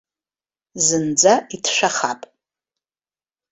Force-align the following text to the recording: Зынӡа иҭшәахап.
Зынӡа 0.85 1.33
иҭшәахап. 1.55 2.21